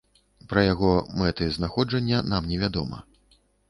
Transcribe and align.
Пра 0.53 0.63
яго 0.67 0.89
мэты 1.21 1.51
знаходжання 1.59 2.25
нам 2.35 2.43
не 2.53 2.57
вядома. 2.67 2.97